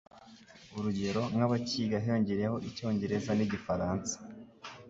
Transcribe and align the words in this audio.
urugero 0.77 1.21
nk'abakiga 1.33 1.97
hiyongereyeho 2.03 2.57
Icyongereza 2.69 3.31
n'Igifaransa 3.35 4.13